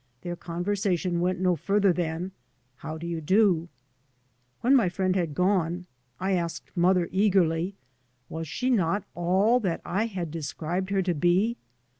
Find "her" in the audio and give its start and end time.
10.89-11.03